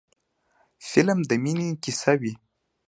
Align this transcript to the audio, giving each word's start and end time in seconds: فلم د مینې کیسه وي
فلم 0.89 1.19
د 1.29 1.31
مینې 1.43 1.69
کیسه 1.83 2.13
وي 2.21 2.33